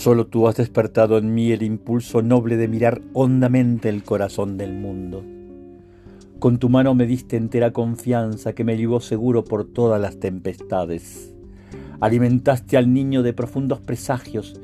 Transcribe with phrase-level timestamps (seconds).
[0.00, 4.72] Solo tú has despertado en mí el impulso noble de mirar hondamente el corazón del
[4.72, 5.22] mundo.
[6.38, 11.34] Con tu mano me diste entera confianza que me llevó seguro por todas las tempestades.
[12.00, 14.58] Alimentaste al niño de profundos presagios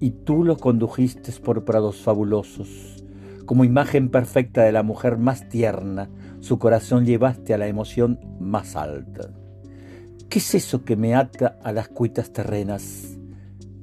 [0.00, 3.04] y tú lo condujiste por prados fabulosos.
[3.46, 8.74] Como imagen perfecta de la mujer más tierna, su corazón llevaste a la emoción más
[8.74, 9.30] alta.
[10.28, 13.09] ¿Qué es eso que me ata a las cuitas terrenas?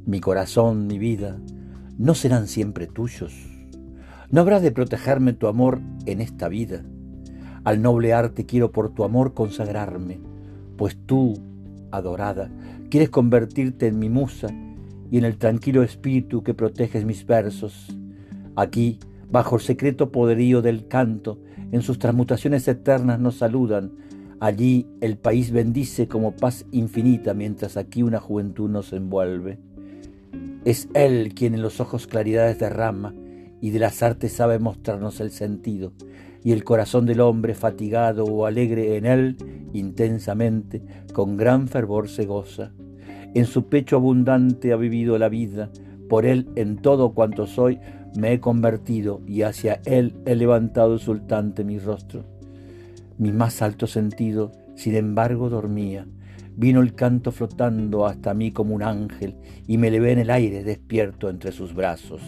[0.08, 1.38] Mi corazón, mi vida,
[1.98, 3.34] ¿no serán siempre tuyos?
[4.32, 6.82] ¿No habrá de protegerme tu amor en esta vida?
[7.66, 10.22] Al noble arte quiero por tu amor consagrarme,
[10.78, 11.34] pues tú,
[11.92, 12.50] adorada,
[12.90, 14.48] quieres convertirte en mi musa
[15.12, 17.94] y en el tranquilo espíritu que proteges mis versos.
[18.56, 21.38] Aquí, bajo el secreto poderío del canto,
[21.74, 23.92] en sus transmutaciones eternas nos saludan.
[24.40, 29.60] Allí el país bendice como paz infinita, mientras aquí una juventud nos envuelve.
[30.68, 33.16] Es Él quien en los ojos claridades derrama
[33.62, 35.94] y de las artes sabe mostrarnos el sentido,
[36.44, 39.38] y el corazón del hombre fatigado o alegre en Él
[39.72, 40.82] intensamente,
[41.14, 42.74] con gran fervor se goza.
[43.34, 45.72] En su pecho abundante ha vivido la vida,
[46.10, 47.80] por Él en todo cuanto soy
[48.18, 52.26] me he convertido y hacia Él he levantado exultante mi rostro.
[53.18, 56.08] Mi más alto sentido, sin embargo, dormía.
[56.60, 59.36] Vino el canto flotando hasta mí como un ángel
[59.68, 62.20] y me levé en el aire despierto entre sus brazos.